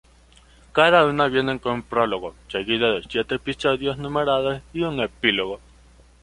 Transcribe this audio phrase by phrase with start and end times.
[0.71, 5.59] Cada una viene con un prólogo, seguido de siete episodios numerados y un epílogo.